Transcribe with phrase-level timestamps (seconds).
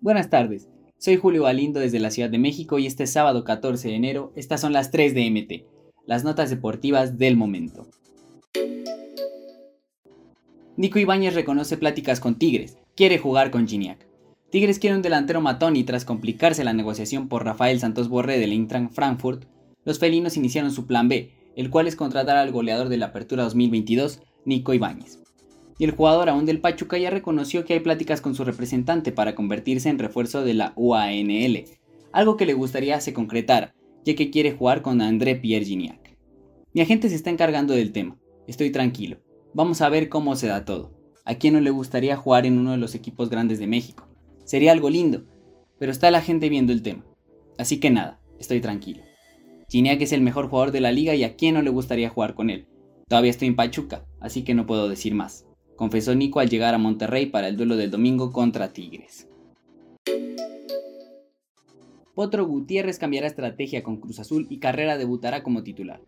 [0.00, 3.94] Buenas tardes, soy Julio Galindo desde la Ciudad de México y este sábado 14 de
[3.96, 7.86] enero estas son las 3 de MT, las notas deportivas del momento.
[10.76, 14.06] Nico Ibáñez reconoce pláticas con Tigres, quiere jugar con Gignac.
[14.50, 18.52] Tigres quiere un delantero matón y tras complicarse la negociación por Rafael Santos Borré del
[18.52, 19.44] Eintracht Frankfurt,
[19.84, 23.42] los felinos iniciaron su plan B, el cual es contratar al goleador de la Apertura
[23.42, 25.18] 2022, Nico Ibáñez
[25.78, 29.36] y el jugador aún del Pachuca ya reconoció que hay pláticas con su representante para
[29.36, 31.64] convertirse en refuerzo de la UANL,
[32.12, 33.74] algo que le gustaría se concretara,
[34.04, 36.16] ya que quiere jugar con André Pierre Gignac.
[36.74, 39.18] Mi agente se está encargando del tema, estoy tranquilo,
[39.54, 40.98] vamos a ver cómo se da todo.
[41.24, 44.08] ¿A quién no le gustaría jugar en uno de los equipos grandes de México?
[44.44, 45.26] Sería algo lindo,
[45.78, 47.04] pero está la gente viendo el tema.
[47.58, 49.02] Así que nada, estoy tranquilo.
[49.68, 52.34] Gignac es el mejor jugador de la liga y a quién no le gustaría jugar
[52.34, 52.66] con él.
[53.08, 55.47] Todavía estoy en Pachuca, así que no puedo decir más
[55.78, 59.28] confesó Nico al llegar a Monterrey para el duelo del domingo contra Tigres.
[62.16, 66.00] Potro Gutiérrez cambiará estrategia con Cruz Azul y Carrera debutará como titular.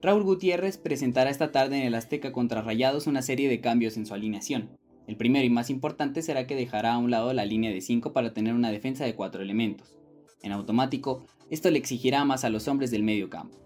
[0.00, 4.06] Raúl Gutiérrez presentará esta tarde en el Azteca contra Rayados una serie de cambios en
[4.06, 4.70] su alineación.
[5.08, 8.12] El primero y más importante será que dejará a un lado la línea de 5
[8.12, 9.98] para tener una defensa de 4 elementos.
[10.40, 13.58] En automático, esto le exigirá más a los hombres del medio campo.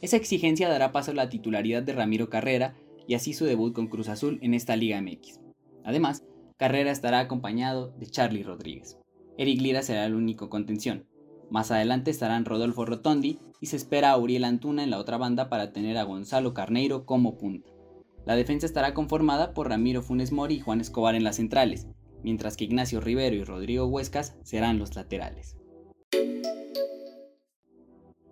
[0.00, 2.74] Esa exigencia dará paso a la titularidad de Ramiro Carrera
[3.06, 5.40] y así su debut con Cruz Azul en esta Liga MX.
[5.84, 6.24] Además,
[6.56, 8.98] Carrera estará acompañado de Charlie Rodríguez.
[9.38, 11.06] Eric Lira será el único contención.
[11.50, 15.48] Más adelante estarán Rodolfo Rotondi y se espera a Uriel Antuna en la otra banda
[15.48, 17.70] para tener a Gonzalo Carneiro como punta.
[18.24, 21.86] La defensa estará conformada por Ramiro Funes Mori y Juan Escobar en las centrales,
[22.24, 25.56] mientras que Ignacio Rivero y Rodrigo Huescas serán los laterales.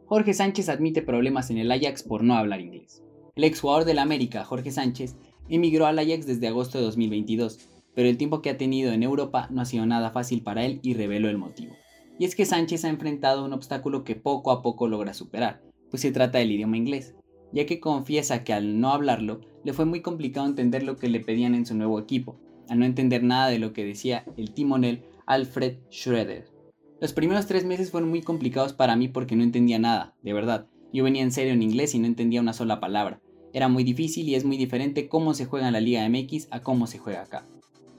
[0.06, 3.04] Jorge Sánchez admite problemas en el Ajax por no hablar inglés.
[3.36, 5.16] El exjugador del América, Jorge Sánchez,
[5.48, 7.58] emigró al Ajax desde agosto de 2022,
[7.92, 10.78] pero el tiempo que ha tenido en Europa no ha sido nada fácil para él
[10.82, 11.74] y reveló el motivo.
[12.16, 16.02] Y es que Sánchez ha enfrentado un obstáculo que poco a poco logra superar, pues
[16.02, 17.16] se trata del idioma inglés,
[17.52, 21.18] ya que confiesa que al no hablarlo le fue muy complicado entender lo que le
[21.18, 25.02] pedían en su nuevo equipo, al no entender nada de lo que decía el timonel
[25.26, 26.52] Alfred Schroeder.
[27.00, 30.68] Los primeros tres meses fueron muy complicados para mí porque no entendía nada, de verdad.
[30.92, 33.20] Yo venía en serio en inglés y no entendía una sola palabra.
[33.54, 36.60] Era muy difícil y es muy diferente cómo se juega en la Liga MX a
[36.60, 37.46] cómo se juega acá.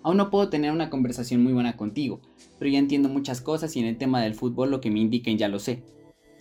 [0.04, 2.20] Aún no puedo tener una conversación muy buena contigo,
[2.60, 5.38] pero ya entiendo muchas cosas y en el tema del fútbol lo que me indiquen
[5.38, 5.82] ya lo sé.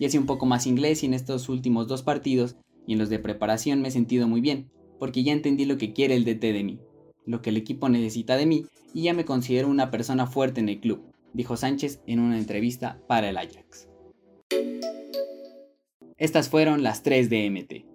[0.01, 3.09] Ya sé un poco más inglés y en estos últimos dos partidos y en los
[3.09, 6.51] de preparación me he sentido muy bien, porque ya entendí lo que quiere el DT
[6.51, 6.79] de mí,
[7.25, 10.67] lo que el equipo necesita de mí y ya me considero una persona fuerte en
[10.67, 13.87] el club, dijo Sánchez en una entrevista para el Ajax.
[16.17, 17.94] Estas fueron las 3 de MT.